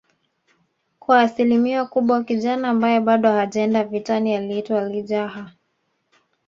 [0.99, 5.51] kwa asilimia kubwa kijana ambaye bado hajaenda vitani aliitwa lijaha